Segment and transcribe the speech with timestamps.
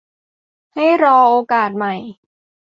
[0.75, 1.93] ให้รอโอกาสใหม่